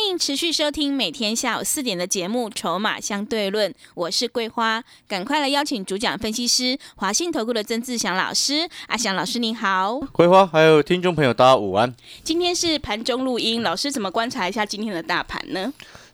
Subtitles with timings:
[0.00, 8.66] 欢迎持续收听每天下午四点的节目《筹码相对论》，我是桂花，赶快来邀请主讲分析师华信投顾的曾志祥老师。
[8.86, 11.94] 阿祥老师您好，桂花还有听众朋友大家午安。
[12.24, 15.70] 今天是盘中录音，老师怎么观察一下今天的大盘呢？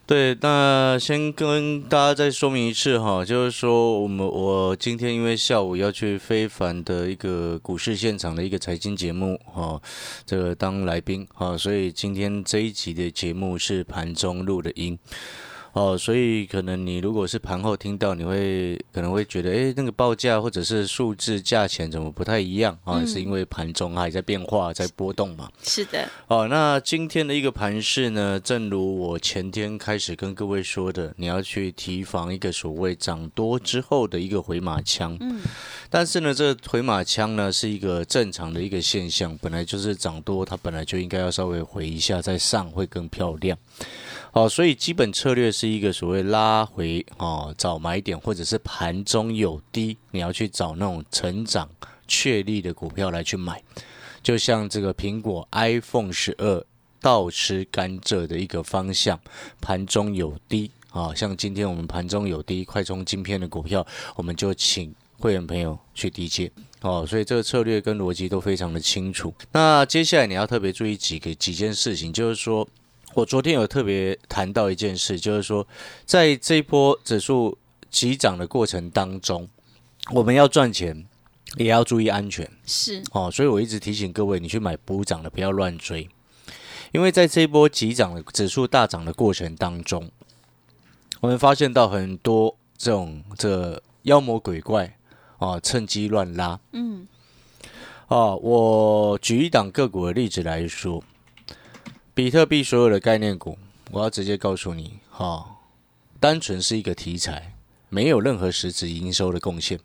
[0.06, 9.82] 对，那先跟大家再说明一次哈，就是说我们我今天因为下午要去非凡的一个股市现场的一个财经节目哈，
[10.24, 14.96] 这个当来宾哈，所以今天这一集的节目是盘中录的音。
[15.76, 23.04] 哦，所以可能你如果是盘后听到，你会可能会觉得，哎，那个报价或者是数字价钱怎么不太一样啊？
[23.04, 25.50] 是因为盘中还在变化，在波动嘛？
[25.62, 26.08] 是的。
[26.28, 35.14] 哦，那今天的一个盘势呢，正如我前天开始跟各位说的，你要去提防一个所谓涨多之后的一个回马枪。
[35.20, 35.42] 嗯。
[35.90, 43.58] 但是呢，这回马枪呢是一个正常的一个现象，本来就是涨多，它本来就应该要稍微回一下再上，会更漂亮。
[44.36, 51.66] 哦，所以基本策略是一个所谓拉回哦，找买点或者是盘中有低，你要去找那种成长
[52.06, 53.62] 确立的股票来去买，
[54.22, 56.62] 就像这个苹果 iPhone 十二
[57.00, 59.18] 倒吃甘蔗的一个方向，
[59.62, 69.32] 盘中有低啊，像今天我们盘中有低快充晶片的股票，我们就请会员朋友去低接哦，所以这个策略跟逻辑都非常的清楚。
[69.52, 72.68] 那接下来你要特别注意几个几件事情，就是说。
[73.16, 75.66] 我昨天有特别谈到一件事，就是说，
[76.04, 77.56] 在这一波指数
[77.88, 79.48] 急涨的过程当中，
[80.12, 81.06] 我们要赚钱，
[81.56, 82.46] 也要注意安全。
[82.66, 86.10] 是哦，所以我一直提醒各位，你去买补涨的，不要乱追，
[86.92, 90.10] 因为在这一波急涨的指数大涨的过程当中，
[91.20, 94.94] 我们发现到很多这种这妖魔鬼怪
[95.38, 96.60] 啊，趁机乱拉。
[96.72, 97.08] 嗯，
[98.08, 101.02] 哦，我举一档个股的例子来说。
[102.16, 103.58] 比特币所有的概念股，
[103.90, 105.58] 我要直接告诉你，哈，
[106.18, 107.52] 单纯是一个题材，
[107.90, 109.78] 没有任何实质营收的贡献。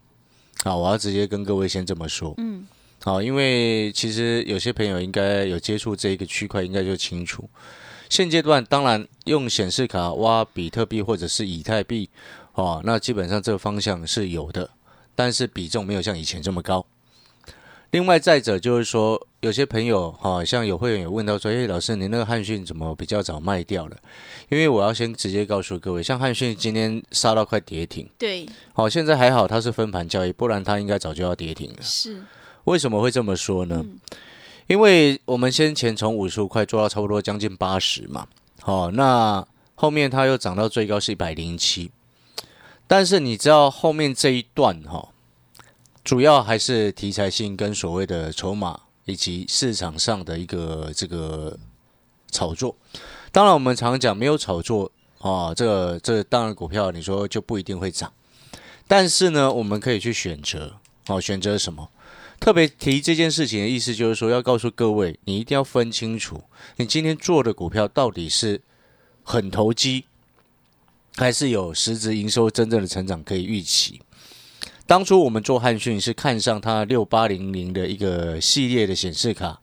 [0.63, 2.33] 好，我要直接跟各位先这么说。
[2.37, 2.65] 嗯，
[3.03, 7.49] 好，因为其实有些朋友应该有接触这一个区块，应该就清楚。
[8.07, 12.09] 现阶段当然用显示卡挖比特币或者是以太币，
[12.53, 14.69] 哦，那基本上这个方向是有的，
[15.15, 16.85] 但是比重没有像以前这么高。
[17.89, 23.97] 另外再者就是说，有些朋友哈，像有会员有问到说，哎，老师，你那个汉讯怎么比较早卖掉了？
[24.49, 31.77] 因为我要先直接告诉各位，像汉讯今天杀到快跌停，对，好，现在还好它是分盘交易，不然它应该早就要跌停了。
[31.81, 32.23] 是，
[32.65, 33.83] 为什么会这么说呢？
[34.67, 38.27] 因为我们先前从五十五块做到差不多将近八十嘛，
[38.61, 41.89] 好，那后面它又涨到最高是一百零七，
[42.85, 45.09] 但是你知道后面这一段哈？
[46.03, 51.57] 主要还是题材性跟所谓的筹码以及市场上的一个这个
[52.31, 52.75] 炒作。
[53.31, 58.11] 当然，我们常讲没有炒作啊，这个这当然股票你说就不一定会涨。
[58.87, 61.89] 但是呢，我们可以去选择哦，选择什么？
[62.39, 66.43] 特别提这件事情的意思就是说，要告诉各位，你一定要分清楚，
[66.77, 68.61] 你今天做的股票到底是
[69.23, 70.05] 很投机，
[71.15, 74.01] 还是有实质营收真正的成长可以预期。
[74.91, 79.61] 当初我们做汉讯是看上它六八零零的一个系列的显示卡，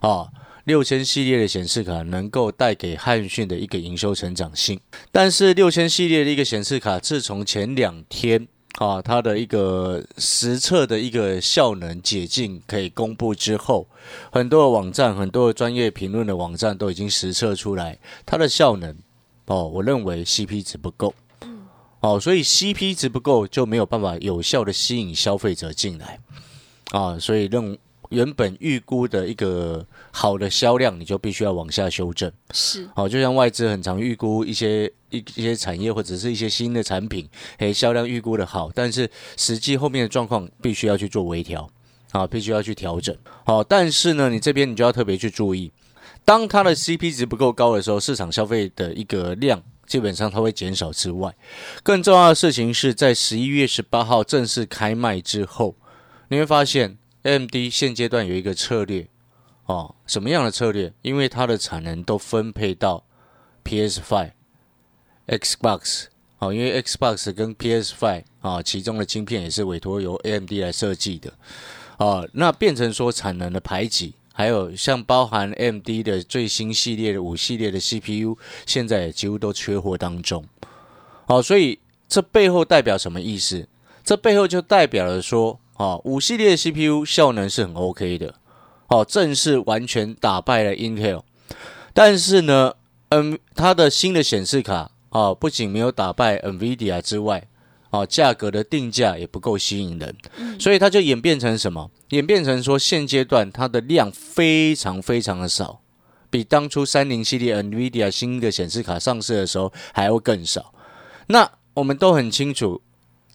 [0.00, 0.26] 啊，
[0.64, 4.80] 六千系列的显示卡能够带给汉讯的一个营收成长性。
[5.12, 8.48] 但是六千系列的一个显示卡，自从前两天
[8.78, 13.86] 啊，它的一个实测的一个效能解禁可以公布之后，
[14.32, 18.96] 很多的网站、很多的专业评论的网站都已经实测出来它的效能，
[19.44, 21.14] 哦，我认为 CP 值不够。
[22.00, 26.18] 哦，所以 CP 值不够就没有办法有效的吸引消费者进来
[26.92, 32.32] 啊，所以认原本预估的一个好的销量，你就必须要往下修正。
[32.52, 41.70] 是，哦，就像外资很常预估一些一一些产业或者是一些新的产品，诶，销量预估的好，但是实际后面的状况必须要去做微调，
[42.12, 43.14] 啊，必须要去调整。
[43.44, 45.70] 好，但是呢，你这边你就要特别去注意，
[46.24, 49.62] 当它的 CP 值不够高的时候，市场消费的一个量。
[49.90, 51.34] 基本上它会减少之外，
[51.82, 55.74] 更重要的事情是在十一月十八号正式开卖之后，
[56.28, 59.08] 你会发现 AMD 现阶段有一个策略
[59.66, 60.92] 哦，什么样的策略？
[61.02, 63.04] 因为它的产能都分配到
[63.64, 64.30] PS Five、
[65.26, 66.04] Xbox
[66.38, 71.32] 哦，因为 Xbox 跟 PS Five 啊，其中的晶片也是委托由 AMD 来设计的，
[71.98, 78.36] 哦，那变成说产能的排挤，还有像包含 M D 的最新系列的五系列的 CPU，
[78.66, 80.44] 现在也几乎都缺货当中，
[81.26, 81.78] 哦，所以
[82.08, 83.68] 这背后代表什么意思？
[84.04, 88.34] 这背后就代表了说，哦，五系列的 CPU 效能是很 OK 的，
[88.88, 91.22] 哦，正式完全打败了 Intel，
[91.92, 92.74] 但是呢，
[93.10, 94.90] 嗯，它的新的显示卡。
[95.12, 97.48] 哦，不仅没有打败 NVIDIA 之外，
[97.90, 100.16] 哦，价格的定价也不够吸引人，
[100.58, 101.90] 所以它就演变成什么？
[102.10, 105.80] 演变成说现阶段它的量非常非常的少，
[106.30, 110.72] 比当初三零系列 NVIDIA 新的显示卡上市的时候还要更少。
[111.26, 112.80] 那我们都很清楚，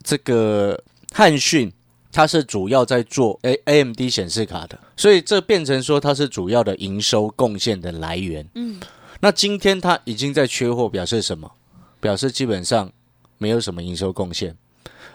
[0.02, 0.82] 这个
[1.12, 1.72] 汉讯
[2.10, 8.48] 它是主要在做 A AMD 显示卡的，所以这变成说它是主要的营收贡献的来源。
[8.54, 8.80] 嗯，
[9.20, 11.52] 那今天它已经在缺货，表示什么？
[11.98, 12.92] 表示基本上
[13.38, 14.56] 没有什么营收贡献，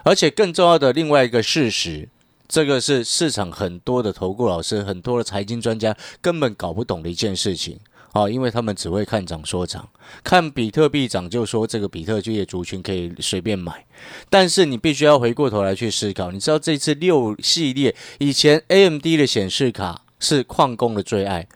[0.04, 2.08] 而且更重要的另外一个事实，
[2.48, 7.78] 这个是市场很多的投顾老师、很多的财经专家根本搞不懂的一件事情。
[8.12, 9.88] 啊，因为他们只会看涨说涨，
[10.22, 13.86] 看比特币涨就说这个比特币的族群可以随便买，
[14.28, 20.02] 但是你必须要回过头来去思考，你知道这次六系列以前 AMD 的显示卡。
[20.22, 21.46] 是矿工的最爱，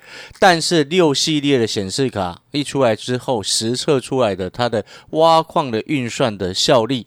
[0.40, 7.06] 但是六系列的显示卡一出来之后，实测出来的它的挖矿的运算的效力，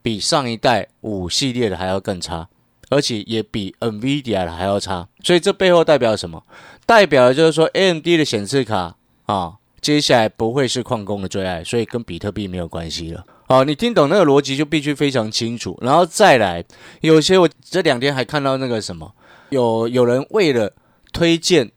[0.00, 2.48] 比上一代五系列的还要更差，
[2.88, 5.06] 而且也比 NVIDIA 的还要差。
[5.22, 6.42] 所以这背后代表什么？
[6.86, 8.96] 代表的就是说 AMD 的显示卡
[9.26, 13.24] 啊，接下来不会是矿工的最爱，所以跟比特币没有关系了。
[13.46, 16.64] 好，你听懂那个逻辑就必须非常清楚，然后再来，
[17.02, 19.14] 有些我这两天还看到那个什么，
[19.50, 20.72] 有有人为了
[21.14, 21.70] 推荐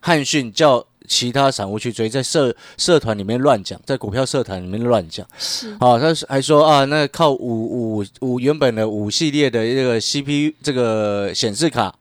[0.00, 5.26] 汉逊叫其他散户去追，在社社团里面乱讲，在股票社团里面乱讲。
[5.38, 11.94] 是，好，他还说啊，那靠五五五原本的五系列的这个 CPU 这个显示卡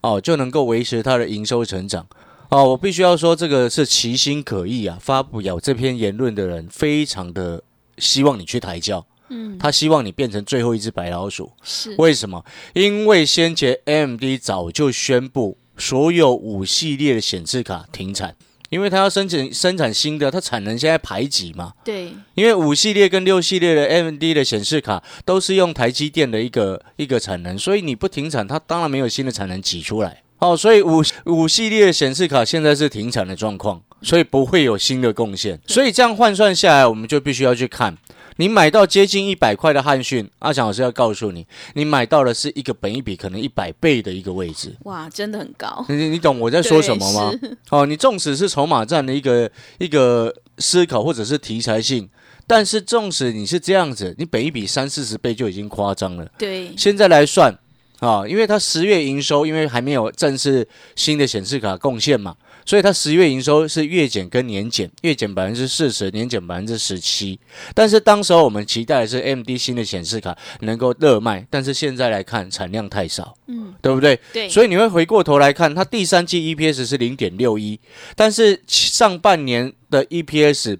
[0.00, 2.06] 哦，就能够维持它的营收成长。
[2.48, 4.96] 哦，我必须要说，这个是其心可疑啊！
[5.00, 7.62] 发表这篇言论的人，非常的
[7.98, 9.04] 希望你去抬轿。
[9.28, 11.50] 嗯，他希望你变成最后一只白老鼠。
[11.62, 12.44] 是，为什么？
[12.74, 15.56] 因为先前 AMD 早就宣布。
[15.76, 18.34] 所有五系列的显示卡停产，
[18.70, 21.72] 因为它要生产生产新的，它产能现在排挤嘛。
[21.84, 30.22] 对，因为五系列跟六系列的 AMD 的显示卡都是用台积电的一个一个产能，所以你不停产，它当然没有新的产能挤出来。
[30.38, 35.58] 哦，所以五五系列的显示卡现在是停产的状况，所以不会有新的贡献。
[35.66, 37.96] 所以这样换算下来，我们就必须要去看。
[38.36, 44.76] 你买到接近一百块的汉讯，阿强老师要告诉你，你买到的是一个本一比可能一百倍的一个位置。
[44.84, 45.84] 哇，真的很高。
[45.88, 47.32] 你你懂我在说什么吗？
[47.70, 52.08] 哦，你纵使是筹码战的一个一个思考或者是题材性，
[52.46, 56.26] 但是纵使你是这样子，你本一比三四十倍就已经夸张了。
[56.38, 57.58] 对，现在来算
[58.00, 62.36] 啊，因为它十月营收，因为还没有正式新的显示卡贡献嘛。
[62.66, 67.38] 所以它十月营收是月减跟年减，月减百分之四十，年减百分之十七。
[67.72, 74.20] 但是当时候我们期待的是 M D 新的显示卡能够热卖，但是现在来看产量太少，嗯，对不对？
[74.32, 74.48] 对。
[74.48, 77.78] 所以你会回过头来看，它第三季 E P S 是零点六一，
[78.16, 80.78] 但是上半年的 E P S。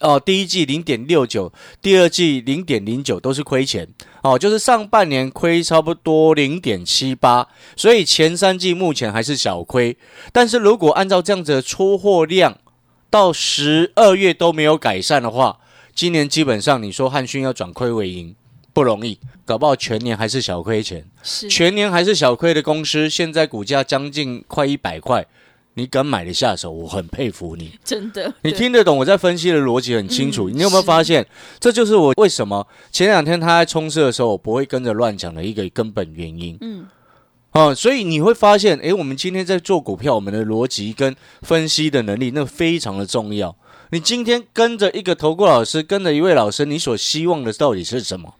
[0.00, 1.50] 哦，第一季零点六九，
[1.80, 3.88] 第二季零点零九，都是亏钱。
[4.24, 9.98] 哦，就是上半年亏差不多零点七八，所以前三季目前还是小亏。
[10.32, 12.56] 但是如果按照这样子的出货量，
[13.10, 15.58] 到十二月都没有改善的话，
[15.94, 18.34] 今年基本上你说汉讯要转亏为盈
[18.72, 21.04] 不容易，搞不好全年还是小亏钱。
[21.22, 25.26] 是全年还是小亏的公司，现在股价将近快一百块。
[25.74, 28.32] 你敢买的下手，我很佩服你，真的。
[28.42, 30.48] 你听得懂我在分析的逻辑很清楚。
[30.48, 31.26] 你有没有发现，
[31.58, 36.56] 这就是我为什么前两天他在冲刺的时候，我不会跟着乱讲的一个根本原因。
[36.60, 36.86] 嗯，
[37.52, 43.56] 哦，所以你会发现，诶，我们今天在做股票，我们的逻辑跟分析的能力，那非常的重要。
[43.90, 48.34] 你今天跟着一个投顾老师，跟着一位老师，你所希望的到底是什么？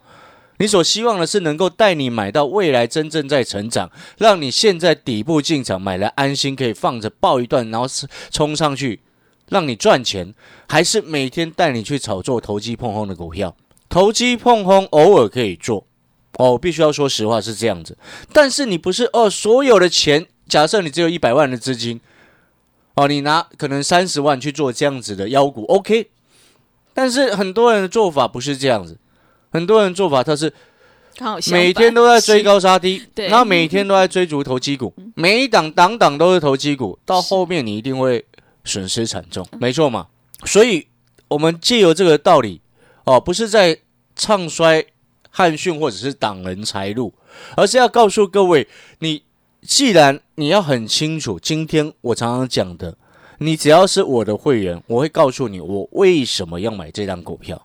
[0.59, 7.87] 你所希望的是能够带你买到未来真正在成长，让你现在底部进场买来安心，可以放着抱一段，然后
[8.31, 9.01] 冲上去，
[9.49, 10.33] 让你赚钱，
[10.69, 13.57] 还是每天带你去炒作投机碰轰的股票？
[13.89, 15.87] 投机碰轰偶尔可以做，
[16.39, 17.99] 哦，必须要说实话是这样子。
[18.33, 22.01] 但是你不是哦，所有的钱，假设你只有一百万的资金，
[22.95, 26.11] 哦，你拿可能三十万去做这样子的妖股，OK。
[26.93, 28.99] 但是很多人的做法不是这样子。
[29.55, 30.53] 很多人做法，他是
[31.53, 38.25] 每天都在追高杀低，然后每天都在追逐投机股，每一档档档都是投机股，到后面你一定会
[38.65, 40.09] 损失惨重，没错嘛？
[40.45, 40.89] 所以，
[41.29, 42.61] 我们借由这个道理
[43.05, 43.79] 哦，不是在
[44.17, 44.85] 唱衰
[45.31, 47.15] 汉讯或者是挡人财路，
[47.57, 48.67] 而是要告诉各位，
[48.99, 49.23] 你
[49.63, 52.97] 既然你要很清楚，今天我常常讲的，
[53.39, 57.65] 你只要是我的会员，我会告诉你我为什么要买这张股票。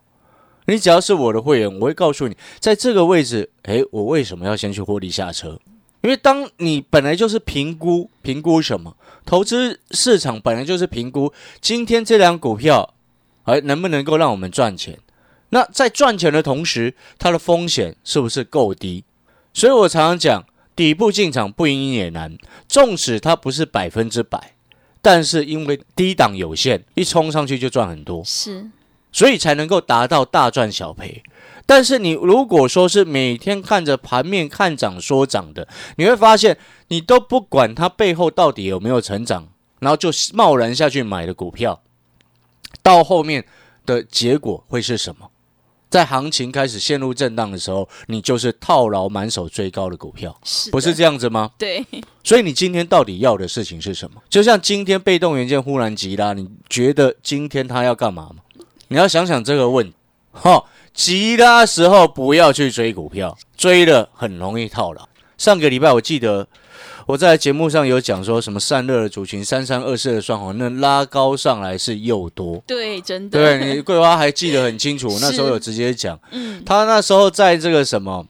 [0.70, 5.60] 你只要是我的会员，我会告诉你，在这个位置，诶，我为什么要先去获利下车？
[6.02, 8.96] 因为当你本来就是评估评估什么，
[9.26, 12.94] 投资市场本来就是评估今天这张股票，
[13.46, 15.00] 哎，能不能够让我们赚钱？
[15.50, 19.04] 那在赚钱的同时，它的风险是不是够低？
[19.52, 20.46] 所以我常常讲，
[20.76, 24.54] 底部进场不赢也难，纵使它不是百分之百，
[25.02, 28.24] 但是因为低档有限，一冲上去就赚很多。
[28.24, 28.70] 是。
[29.20, 31.22] 所以才能够达到大赚小赔。
[31.66, 36.58] 但是你如果说是每天看着盘面看涨说涨的，你会发现
[36.88, 39.50] 你都不管它背后到底有没有成长，
[39.80, 41.82] 然后就贸然下去买的股票，
[42.82, 43.44] 到后面
[43.86, 45.30] 的结果会是什么？
[45.90, 50.40] 在行情开始陷入震荡的时候，你就是套牢满手追高的股票，
[50.72, 51.52] 不是这样子吗？
[51.58, 51.86] 对。
[52.24, 54.22] 所以你今天到底要的事情是什么？
[54.30, 58.36] 就像今天被动元件忽然急拉，你觉得今天它要干嘛吗？
[58.90, 59.94] 你要想想这个问，
[60.32, 60.64] 哈，
[60.96, 65.08] 其他时候不要去追股票，追了很容易套牢。
[65.38, 66.48] 上个礼拜我记得
[67.06, 78.26] 我在节目上有讲说什么散热的族群三三二四的双红，那拉高上来是又多，对，真的，对你桂花还记得很清楚，那时候有直接讲，嗯，他那时候在这个什么，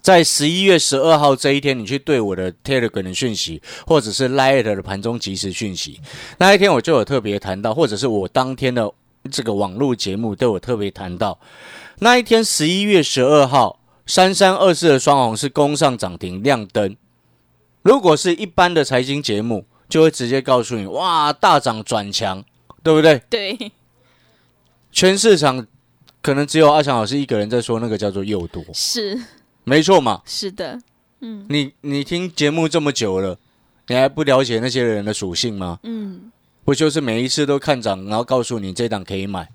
[0.00, 6.00] 在十一月十二号这一天，你去对我的 Telegram 的讯息，或者是 Light 的盘中即时讯息，
[6.38, 8.88] 那一天我就有特别谈到，或者是我当天的。
[9.26, 11.38] 这个网络节目都有特别谈到，
[11.98, 16.96] 那一天十一月十二号，三三二四的双红是攻上涨停亮灯。
[17.82, 22.44] 如果是一般的财经节目，就会直接告诉你，哇，大涨转强，
[22.82, 23.22] 对不对？
[23.30, 23.72] 对。
[24.90, 25.66] 全市场
[26.22, 29.20] 可能只有阿强老师一个人在说那个叫做诱多，是，
[29.64, 30.22] 没错嘛。
[30.24, 30.80] 是的，
[31.20, 33.38] 嗯，你你听节目这么久了，
[33.86, 35.78] 你还不了解那些人的属性吗？
[35.82, 36.32] 嗯。
[36.66, 39.48] 不就是每一次都看涨，然后告诉你这档可以买，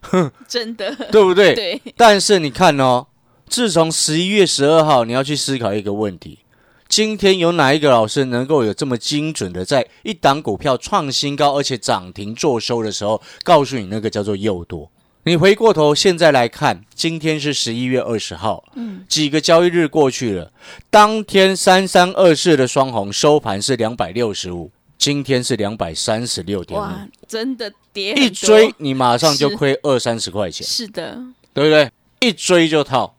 [0.00, 1.54] 哼， 真的，对不对？
[1.54, 1.80] 对。
[1.96, 3.06] 但是你看哦，
[3.46, 6.40] 自从十一月十二号，你要去思考一个问题：
[6.88, 14.90] 今天有哪一个老师能够有这么精准的，在一档股票创新高而且涨停做收的时候，告诉你那个叫做诱多？
[15.22, 20.50] 你回过头现在来看，今天是十一月二十号，嗯，几个交易日过去了，
[20.90, 24.72] 当天三三二四的双红收盘是两百六十五。
[25.02, 26.84] 今天是两百三十六点五，
[27.26, 31.20] 真的跌一追你马上就亏二三十块钱，是的，
[31.52, 31.90] 对不对？
[32.20, 33.16] 一追就套，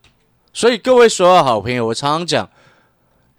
[0.54, 2.50] 所以各位所有好朋友，我常常讲，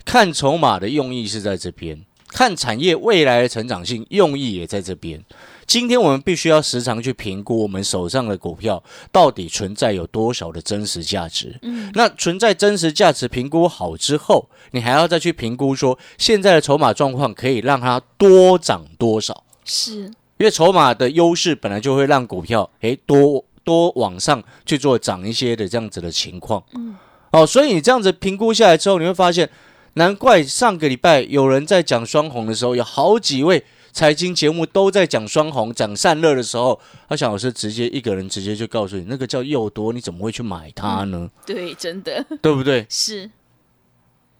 [0.05, 5.25] 看筹码的用意是在这边，看产业未来的成长性用意也在这边。
[5.67, 11.59] 今天我们必须要时常去评估我们手上的股票到底存在有多少的真实价值。
[11.63, 19.45] 嗯，那存在真实价值评估好之后，你还要再去评估说现在的筹码状况可以让它多涨多少？
[19.65, 20.03] 是，
[20.37, 26.63] 因为筹码的优势本来就会让股票诶多多往上去做涨一些的这样子的情况。
[26.75, 26.95] 嗯，
[27.31, 29.49] 哦，所以你这样子评估下来之后，你会发现，
[29.95, 33.65] 难怪上个礼拜有人在讲双红的时候，有好几位。
[33.95, 41.31] 财经节目都在讲双红、讲散热的时候，阿翔老师直接一个人直接就告诉你，那个叫又多，你怎么会去买它呢？
[41.47, 42.85] 对，真的，对不对？
[42.91, 43.31] 是。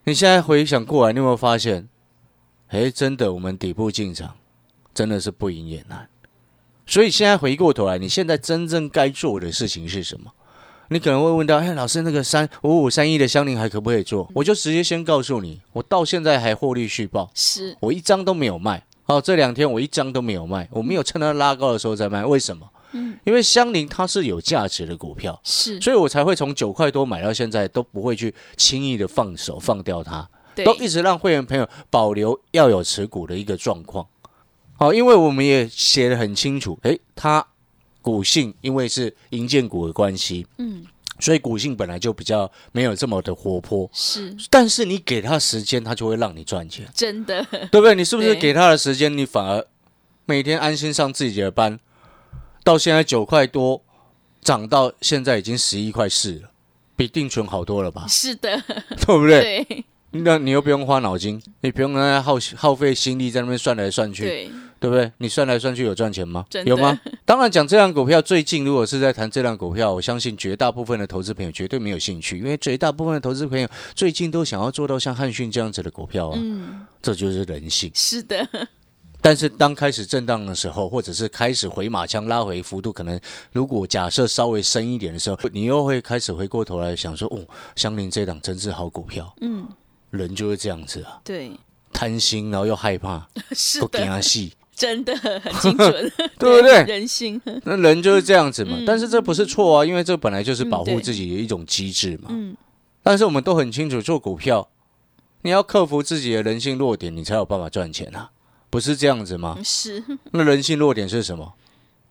[0.03, 1.87] 你现在回想过来，你有没有发现？
[2.67, 4.35] 哎，真的，我们底部进场
[4.93, 6.09] 真的是不赢也难。
[6.85, 10.33] 所以现在回过头来，你现在真正该做的事情是什么？
[10.89, 14.29] 你可能会问到：哎，老师，那个三五五三一的香菱还可不可以做？
[14.35, 18.83] 我就直接先告诉你，我到现在还获利续报，是我一张都没有卖。
[19.07, 22.25] 好，这两天我一张都没有卖，我没有趁它拉高的时候再卖。
[22.25, 22.67] 为什么？
[22.93, 30.27] 嗯，因为香菱它是有价值的股票，是，所以我才会从九块多买到现在，都不会去轻易的放手放掉它，
[30.63, 34.07] 都一直让会员朋友保留要有持股的一个状况。
[34.77, 37.45] 好，因为我们也写的很清楚，诶，它
[38.01, 40.85] 股性因为是银建股的关系，嗯。
[41.19, 44.35] 所以股性本来就比较没有这么的活泼，是。
[44.49, 47.95] 但是你给他时间，他就会让你赚钱，真的，对不对？
[47.95, 49.65] 你是不是给他的时间，你反而
[50.25, 51.79] 每天安心上自己的班？
[52.63, 53.83] 到现在九块多，
[54.41, 56.49] 涨到现在已经十一块四了，
[56.95, 58.05] 比定存好多了吧？
[58.09, 58.61] 是的，
[59.05, 59.63] 对不对？
[59.63, 59.85] 对。
[60.23, 64.51] 那你又不用花脑筋，你不用那耗耗费心力在那边算来算去，对。
[64.77, 65.09] 对不对？
[65.17, 66.45] 你算来算去有赚钱吗？
[66.65, 66.99] 有吗？
[67.23, 76.37] 当然讲这辆股票最近如果是在谈这辆股票，我相信绝大部分的投资朋友绝对没有兴趣，因为绝大部分的投资朋友最近都想要做到像汉逊这样子的股票啊。
[76.39, 77.89] 嗯，这就是人性。
[77.95, 78.47] 是的，
[79.21, 83.19] 但是当开始震荡的时候，或者是开始回马枪拉回幅度，可能
[83.53, 87.39] 如果假设稍微深一点的时候，你又会开始回过头来想说，哦，
[87.75, 89.33] 相邻这档真是好股票。
[89.41, 89.65] 嗯，
[90.15, 91.51] 人就是这样子啊，对，
[91.93, 96.83] 贪心，然后又害怕， 是都给的，他戏， 真的很精准， 对不对？
[96.83, 98.75] 人性，那人就是这样子嘛。
[98.77, 98.85] 嗯。
[98.85, 102.29] 但是这不是错啊，因为这本来就是保护自己的一种机制嘛。
[102.29, 102.55] 嗯，
[103.01, 104.67] 但是我们都很清楚，做股票，
[105.43, 108.31] 你要克服自己的人性弱点，你才有办法赚钱啊，
[108.69, 109.57] 不是这样子吗？
[109.63, 111.53] 是，那人性弱点是什么？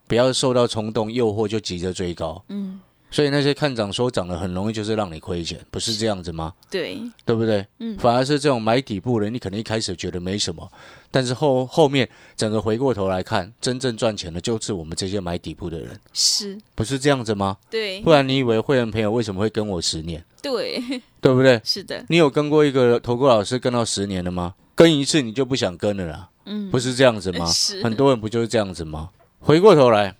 [0.06, 2.78] 不要受到冲动诱惑就急着追高，嗯，
[3.14, 6.52] 所以那些看涨说涨的，很容易就是让你亏钱，不是这样子吗？
[6.68, 7.64] 对，对不对？
[7.78, 10.68] 嗯反而是这种买底部的，你可能一开始觉得没什么，
[11.12, 17.56] 但是后后面整个回过头来看，真正赚钱的就是我们这些买底部的人，是，不是这样子吗？
[17.70, 20.24] 对不，然你以为会员朋友为什么会跟我十年？
[20.42, 20.82] 对，
[21.20, 21.60] 对不对？
[21.62, 24.54] 是的，你有跟过一个投顾老师跟到十年的吗？
[24.74, 27.46] 跟一次你就不想跟了啦，嗯，不是这样子吗？
[27.46, 29.10] 是很多人不就是这样子吗？
[29.38, 30.16] 回过头来，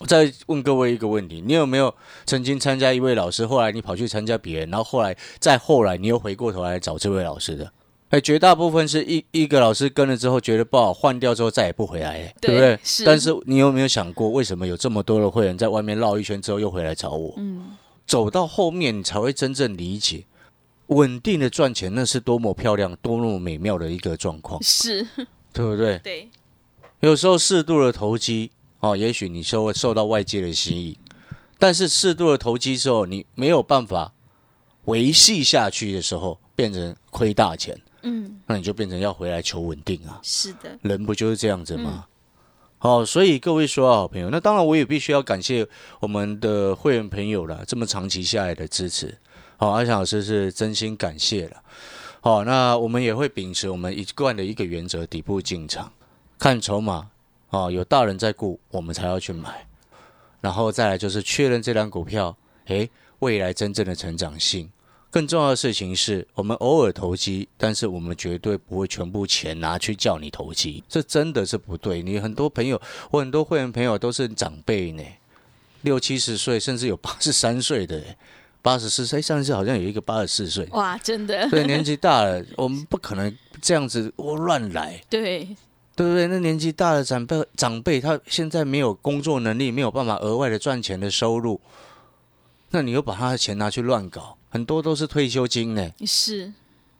[0.00, 1.94] 我再问各位一个问题：你有没有
[2.26, 7.72] 曾经参加一位老师，后来你跑去参加别人，然后后来再后来你又回过头来找这位老师的？
[8.10, 12.78] 哎，绝大部分是一一个老师跟了之后觉得不好，换掉之后再也不回来，哎对对不对？
[12.84, 17.34] 是但是你有没有想过，为什么有这么多的会员在外面绕一圈之后又回来找我？
[17.38, 17.72] 嗯，
[18.06, 20.24] 走到后面，你才会真正理解，
[20.88, 25.04] 稳定的赚钱那是多么漂亮、多么美妙的一个状况，是，
[25.52, 25.98] 对不对？
[25.98, 26.28] 对，
[27.00, 28.52] 有时候适度的投机
[28.84, 30.96] 哦，也许你受受到外界的吸引，
[31.58, 34.12] 但是适度的投机之后，你没有办法
[34.84, 40.20] 维系下去的时候，变成亏大钱，嗯，那你就变成要回来求稳定啊。
[40.22, 42.04] 是的，人不就是这样子吗？
[42.76, 45.66] 好、所以各位说啊，好朋友，那当然我也必须要感谢
[46.00, 49.16] 我们的会员朋友了，这么长期下来的支持。
[49.56, 51.62] 好、阿翔老师是真心感谢了。
[52.20, 55.90] 好、那我们也会秉持我们一贯的一个原则，底部进场，
[56.38, 57.08] 看筹码，
[57.54, 59.66] 哦，有大人在顾，我们才要去买。
[60.40, 64.70] 然后再来就是确认这张股票，诶，未来真正的成长性。
[65.10, 72.02] 更重要的事情是我们偶尔投机，但是我们绝对不会全部钱拿去叫你投机，这真的是不对。
[72.02, 72.80] 你很多朋友，
[73.12, 75.04] 我很多会员朋友都是长辈呢，
[75.82, 78.02] 六七十岁，甚至有八十三岁的，
[78.60, 85.56] 八十四岁，上次好像有一个八十四岁，哇，真的，所以年纪大了，我们不可能这样子我乱来， 对，
[85.96, 86.26] 对不对？
[86.26, 91.60] 那年纪大的长辈，长辈他现在没有工作能力，没有办法额外的赚钱的收入，
[92.70, 95.90] 那你又把他的钱拿去乱搞，很多都是退休金呢。
[96.04, 96.52] 是，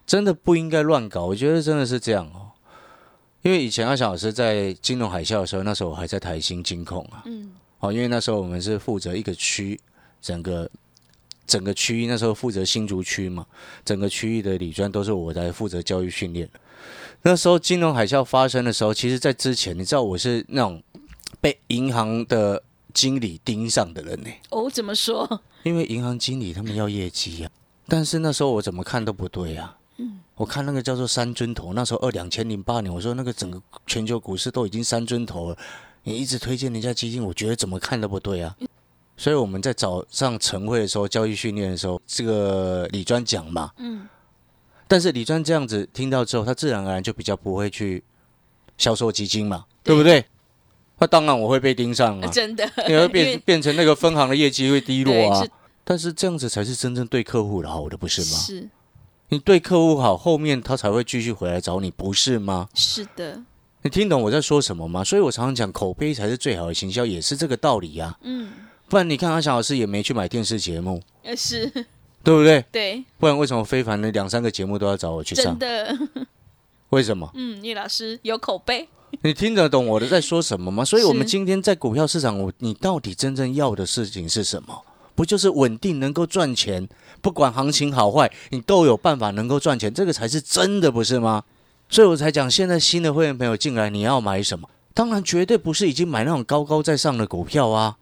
[0.07, 2.53] 真的不应该乱搞，我觉得真的是这样哦。
[3.43, 9.79] 因为以前阿翔老师在金融海啸的时候，那时候我还在台新金控啊，嗯，哦，因为那时候我们是负责一个区，
[10.23, 10.71] 整个
[11.47, 13.45] 整个区域那时候负责新竹区嘛，
[13.85, 16.49] 整个区域的理专都是我在负责教育训练。
[17.27, 20.83] 那时候金融海啸发生的时候，其实在之前，你知道我是那种
[21.41, 25.41] 被银行的经理盯上的人呢，哦，怎么说？
[25.63, 27.51] 因为银行经理他们要业绩啊，
[27.89, 29.75] 但是那时候我怎么看都不对啊。
[29.97, 35.57] 嗯，我看那个叫做三尊头，那时候二两千零八年，我说那个整个全球股市都已经三尊头了，
[36.03, 38.55] 你一直推荐人家基金，我觉得怎么看都不对啊。
[39.17, 44.07] 所以我们在早上晨会的时候，交易训练的时候，这个李专讲嘛，嗯，
[44.95, 48.01] 但是李专这样子听到之后，他自然而然就比较不会去
[48.79, 50.25] 销售基金嘛，对对不对？
[51.01, 55.51] 那当然我会被盯上啊，真的，你会因变为变成那个分行的业绩会低落啊对。
[55.83, 58.39] 但是这样子才是真正对客户的好的，不是吗？
[58.39, 58.69] 是
[59.31, 62.69] 你对客户好，后面他才会继续回来找你，不是吗？
[62.73, 63.43] 是的，
[63.83, 65.03] 你听懂我在说什么吗？
[65.03, 68.53] 所以我常常讲，口碑才是最好的行销，也是这个道理呀、嗯，
[68.89, 71.85] 不然你看阿翔老师也没去买电视节目，呃，是
[72.25, 72.65] 对不对？
[72.73, 75.57] 对，不然为什么非凡的两三个节目都要找我去上？
[75.57, 76.27] 真的，
[76.89, 77.31] 为什么？
[77.35, 78.89] 嗯，叶老师有口碑，
[79.23, 80.85] 你听得懂我的在说什么吗？
[80.85, 84.83] 所以我们今天在股票市场，我你到底真正要的事情是什么？
[85.15, 86.89] 不就是稳定能够赚钱，
[87.21, 91.45] 不管行情好坏，你都有办法能够赚钱，这个才是真的，不是吗？
[91.89, 94.69] 所以我才讲，现在新的会员朋友进来，你要买什么？
[94.93, 97.97] 当然绝对不是已经买那种高高在上的股票啊，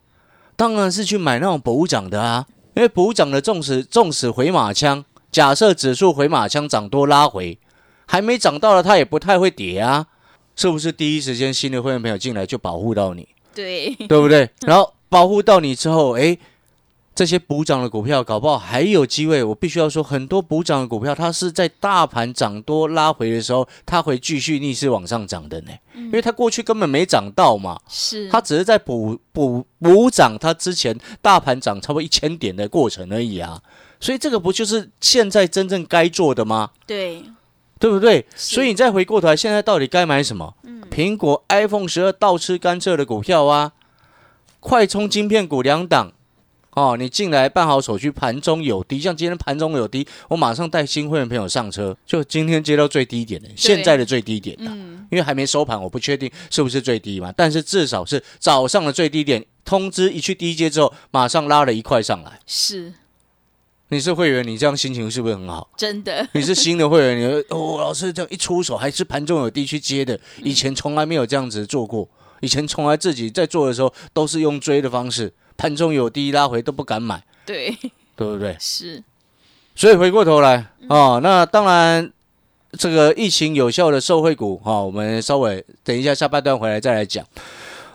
[0.56, 7.58] 当然是去买那种补涨的啊，因为补涨的纵使纵使回马枪，假设指数回马枪涨多拉回，
[8.06, 10.06] 还没涨到了，它也不太会跌啊。
[10.54, 14.50] 是不是第一时间新的会员朋友进来就保护到你，对，对不对？
[14.66, 16.38] 然后保护到你之后，诶，
[17.14, 19.44] 这些补涨的股票搞不好还有机会。
[19.44, 33.61] 我必须要说，很多补涨的股票，它是在大盘涨多拉回的时候，它会继续逆势往上涨的呢，因为它过去根本没涨到嘛，是，它只是在补补补涨它之前大盘涨差不多一千点的过程而已啊。
[34.01, 36.70] 所以这个不就是现在真正该做的吗？
[36.87, 37.22] 对，
[37.79, 38.27] 对不对？
[38.35, 40.55] 所以你再回过头来，现在到底该买什么？
[40.90, 43.72] 苹果 iPhone 十二倒吃甘蔗的股票啊，
[44.61, 46.12] 快充晶片股两档。
[46.74, 62.40] 哦，你进来办好手续，盘中有低，像今天盘中有低，我马上带新会员朋友上车，就今天接到最低点的，现在的最低点的，嗯，因为还没收盘，我不确定是不是最低嘛，但是至少是早上的最低点，通知一去低阶之后，马上拉了一块上来。
[62.46, 62.94] 是
[63.88, 65.68] 你是会员，你这样心情是不是很好？
[65.76, 72.08] 真的，你是新的会员，你会 哦，老师这样一出手，还是盘中有低去接的，以前从来没有这样子做过，
[72.40, 75.30] 以前从来自己在做的时候都是用追的方式，
[75.62, 77.72] 盘中有低拉回都不敢买，对，
[78.16, 78.57] 对不对？
[78.59, 79.01] 是
[79.77, 82.11] 所以回过头来哦，那当然
[82.72, 87.25] 这个疫情有效的受惠股哈、哦，我们稍微等一下下半段回来再来讲。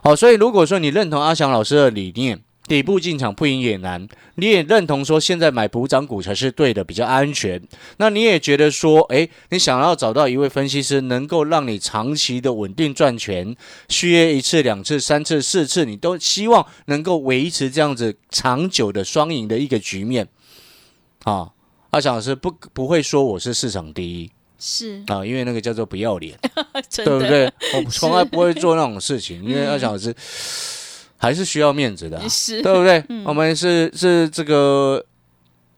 [0.02, 7.62] 好、所以如果说你认同阿翔老师的理念，底部进场不赢也难，你也认同说现在买补涨股才是对的，比较安全。
[7.98, 13.56] 那你也觉得说，诶，你想要找到一位分析师，能够让你长期的稳定赚钱，
[13.88, 20.28] 续约一次、两次、三次、四次，你都希望能够维持这样子长久的双赢的一个局面
[21.24, 21.52] 啊。
[21.92, 26.38] 阿翔老师不不会说我是市场第一是，啊，因为那个叫做不要脸，
[26.98, 27.46] 对不对？
[27.74, 30.14] 我从来不会做那种事情，因为阿翔老师
[31.18, 33.04] 还是需要面子的啊、是，对不对？
[33.26, 35.04] 我们是是这个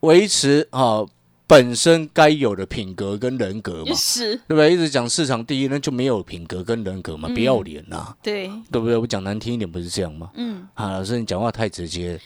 [0.02, 1.06] 维持啊
[1.48, 4.74] 本身该有的品格跟人格嘛，是，对不对？
[4.74, 8.96] 一直讲市场第一，那就没有品格跟人格嘛，不要脸呐、对，对不对？
[8.96, 10.30] 我讲难听一点，不是这样吗？
[10.36, 12.20] 嗯，啊，老师你讲话太直接了，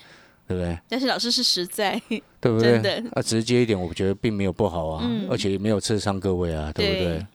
[0.50, 0.78] 对不对？
[0.90, 2.02] 但是老师是实在，
[2.42, 3.10] 对不对真的？
[3.14, 7.26] 啊，直接一点，我觉得并没有不好啊，嗯而且也没有刺伤各位啊，对不对对？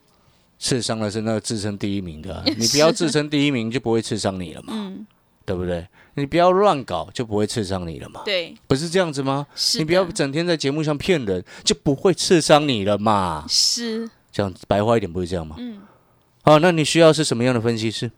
[0.59, 5.07] 刺伤的是那个自称第一名的啊、 你不要自称第一名，就不会刺伤你了嘛，嗯，
[5.49, 5.87] 对不对？
[6.15, 9.47] 你不要乱搞，就不会刺伤你了嘛，对，不是这样子吗？
[9.55, 13.47] 是，你不要整天在节目上骗人，就不会刺伤你了嘛。
[13.49, 15.57] 是，这样白话一点不是这样吗？
[15.59, 15.79] 嗯，
[16.43, 18.11] 好，那你需要是什么样的分析师？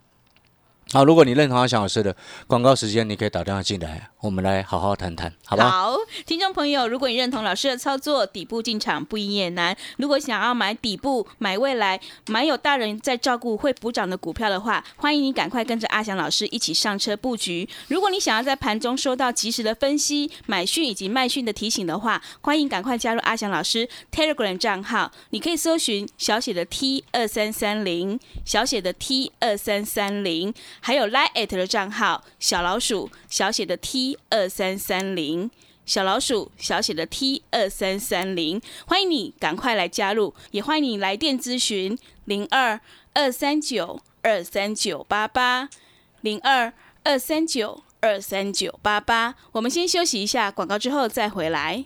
[0.93, 2.13] 好，如果你认同阿翔老师的
[2.47, 5.69] 广告时间，你可以打电话进来，我们来好好谈谈，好吧？
[5.69, 9.73] 好，听众朋友，如果你认同老师的操作，底部进场不赢也难。
[9.97, 17.69] 如果想要买底部、买未来、买有大人在照顾会补涨的股票的话，欢迎你赶快跟着阿翔老师一起上车布局。
[17.87, 30.53] 如果你想要在盘中收到及时的分析、买讯以及卖讯的提醒的话，欢迎赶快加入阿翔老师 Telegram 账号，你可以搜寻小写的 T 二三三零，小写的 T 二三三零。
[30.81, 35.49] 还有 Line at 的账号小老鼠小写的 T 二三三零。
[35.83, 42.79] 小老鼠小写的 T 二三三零，欢迎你赶快来加入，也欢迎你来电咨询零二
[43.13, 45.69] 二三九二三九八八
[46.21, 46.71] 零二
[47.03, 49.35] 二三九二三九八八。
[49.53, 51.85] 我们先休息一下广告，之后再回来。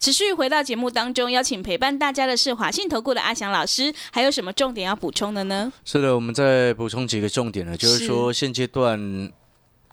[0.00, 5.70] 持续回到节目当中，邀请陪伴大家的是华信投顾的阿翔老师，还有什么重点要补充的呢？
[5.84, 9.30] 是的，我们再补充几个重点呢，就是说现阶段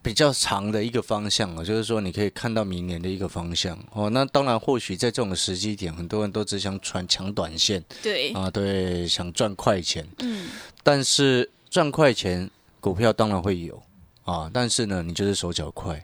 [0.02, 4.10] 比较长的一个方向啊，就是说你可以看到明年的一个方向哦。
[4.10, 10.08] 那当然，或许在这种时机点，很多人都只想传抢短线对，啊，对，想赚快钱。
[10.20, 10.48] 嗯，
[10.84, 13.84] 但是赚快钱，股票当然会有
[14.24, 16.02] 啊，但是呢，你就是手脚快。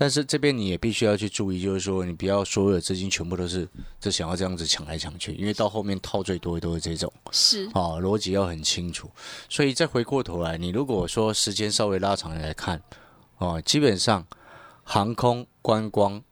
[0.00, 3.68] 但是这边你也必须要去注意，就是说你不要所有的资金全部都是
[4.00, 7.12] 就想要这样子抢来抢去，因为到后面套最多的都是这种。
[7.32, 9.10] 是，哦，逻辑要很清楚。
[9.46, 12.80] 所以再回过头来，你如果说时间稍微拉长来看，
[13.36, 14.26] 哦，基本上
[14.84, 16.22] 航空、观光，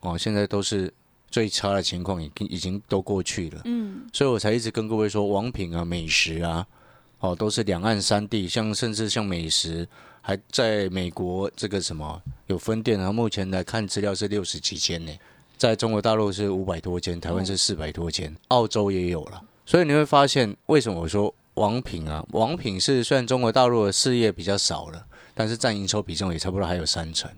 [0.00, 0.92] 哦，现在都是
[1.30, 3.62] 最差的情况，已经已经都过去了。
[3.66, 6.66] 嗯，所以我才一直跟各位说，王品啊、美食啊，
[7.20, 9.86] 哦，都是两岸三地，像甚至像美食
[10.22, 15.12] 还在美国这个什么有分店，然后目前来看资料是六十几间呢，
[15.58, 19.42] 在中国大陆是五百多间，台湾是四百多间，澳洲也有了。
[19.66, 22.24] 所以你会发现，为什么我说王品啊？
[22.30, 25.04] 王品是虽然中国大陆的事业比较少了，
[25.34, 27.30] 但是占营收比重也差不多还有三成，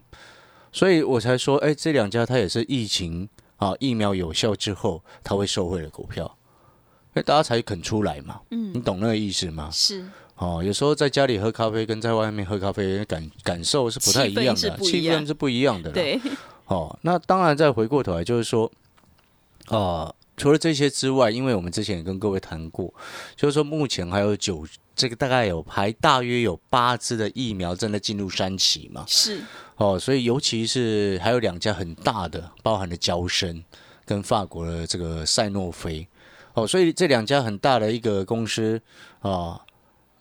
[0.70, 6.36] 所以我才说，哎，这两家它也是疫情啊疫苗有效之后，它会受惠的股票。
[7.16, 9.70] 因为大家才肯出来嘛，嗯，你懂那个意思吗？
[9.72, 10.04] 是，
[10.36, 16.20] 哦，有时候在家里喝咖啡跟在外面喝咖啡感感受是不太一样的，气氛是不一样的。，对，
[16.66, 18.70] 哦，那当然再回过头来就是说，
[19.68, 22.92] 哦，除了这些之外，因为我们之前也跟各位谈过，
[23.36, 24.66] 就是说目前还有九，
[24.96, 29.04] 这个大概有还大约有八支的疫苗正在进入三期嘛。
[29.06, 29.40] 是
[29.76, 33.62] 哦，所以尤其是还有两家很大的，包含了交生
[34.04, 36.06] 跟法国的这个赛诺菲。
[36.54, 38.80] 哦，所以这两家很大的一个公司
[39.20, 39.60] 啊，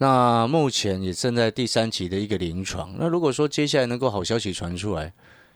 [0.04, 2.94] 那目前也正在第三期的一个临床。
[3.00, 5.14] 那如果说接下来能够好消息传出来，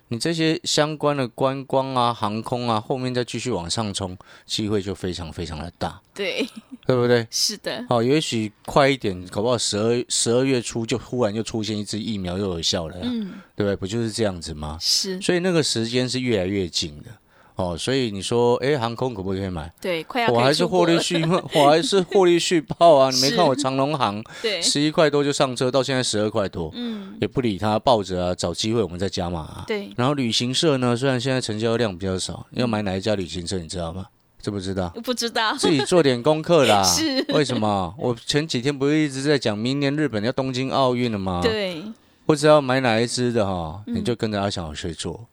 [0.07, 6.47] 你这些相关的观光啊、航空啊，后面再继续往上冲，机会就非常非常的大，对，
[6.85, 7.27] 对不对？
[7.29, 13.75] 是的，好，也许快一点，搞不好十二十二月初就忽然又出现一支疫苗又有效了，嗯，对不对？
[13.75, 14.77] 不就是这样子吗？
[14.79, 17.09] 是，所以那个时间是越来越近的。
[17.57, 19.71] 哦，所以你说，哎，航空可不可以买？
[19.81, 21.21] 对，快要我还是获利续，
[21.55, 23.09] 我还是获利续报啊！
[23.13, 29.63] 你没看我长龙航， 对，十一块多就上车，到现在十二块多，嗯，也不理他，抱着啊，找机会我们再加码啊。
[29.67, 34.05] 对，然后旅行社呢，虽然现在成交量比较少，要买哪一家旅行社，你知道吗？
[34.39, 34.89] 知不知道？
[35.03, 36.83] 不知道，自己做点功课啦。
[36.83, 37.91] 是，为什么？
[37.97, 41.41] 我前几天不是一直在讲，明年日本要东京奥运了吗？
[41.43, 41.83] 对，
[42.25, 45.27] 不知道买哪一支的哈，你就跟着阿翔老师做。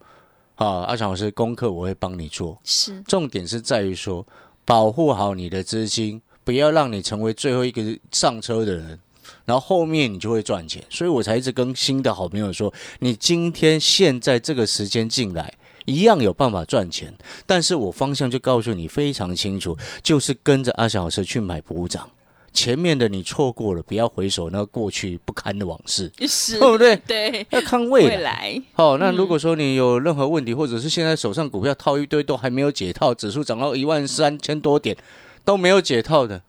[0.57, 2.57] 好，阿强老师功课我会帮你做。
[2.62, 4.25] 是，重点是在于说，
[4.64, 9.01] 保护好你的资金，不要让你成为最后一个上车的人，
[9.45, 10.85] 然后后面你就会赚钱。
[10.88, 15.53] 所以我才一直跟新的好朋友说，你今天现在这个时间进来，
[15.87, 17.12] 一样有办法赚钱。
[17.47, 22.09] 但是我方向就告诉你非常清楚，就是跟着阿强老师去买补涨。
[22.55, 26.97] 前面的你错过了，不要回首那过去不堪的往事，是，对不对？
[27.05, 28.09] 对，要看未来。
[28.09, 34.97] 未来，好，那如果说你有任何问题，或者是现在手上股票套一堆都还没有解套，指数涨到一万三千多点
[35.45, 36.40] 都没有解套的，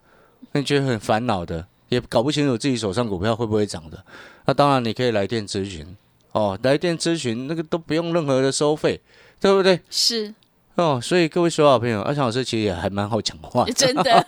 [0.52, 4.06] 那你觉得很烦恼的，也搞不清楚自己手上股票会不会涨的，
[4.46, 5.98] 那当然你可以来电咨询
[6.34, 9.02] 哦，来电咨询那个都不用任何的收费，
[9.41, 9.82] 对不对？
[9.89, 10.36] 是。
[10.76, 14.26] 哦，所以各位所有好朋友，阿强老师其实也还蛮好讲话， 真的。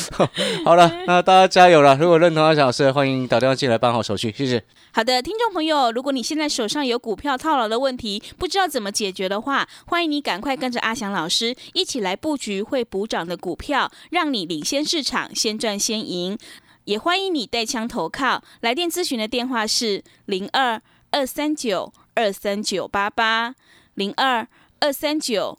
[0.64, 1.94] 好了，那大家加油了！
[1.96, 4.64] 如果认同阿强老师，欢迎打电话进来办好手续，谢谢。
[4.92, 16.38] 好的，听众朋友，如果你现在手上有股票套牢的问题，不知道怎么解决的话，欢迎你赶快跟着阿翔老师一起来布局会补涨的股票，让你领先市场，先赚先赢。
[16.84, 23.54] 也欢迎你带枪投靠，来电咨询的电话是零二二三九二三九八八
[23.94, 24.48] 零二
[24.80, 25.58] 二三九。